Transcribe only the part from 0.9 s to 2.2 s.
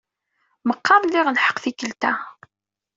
liɣ lḥeqq tikkelt-a.